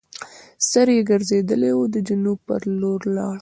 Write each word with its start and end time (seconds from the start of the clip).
سر 0.69 0.87
یې 0.95 1.01
ګرځېدلی 1.09 1.71
وو 1.73 1.85
د 1.93 1.97
جنوب 2.07 2.39
پر 2.47 2.61
لور 2.79 3.01
لاړ. 3.15 3.29